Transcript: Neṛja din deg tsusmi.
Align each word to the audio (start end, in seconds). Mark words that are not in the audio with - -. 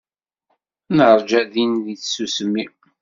Neṛja 0.97 1.41
din 1.51 1.73
deg 1.85 1.97
tsusmi. 1.99 2.65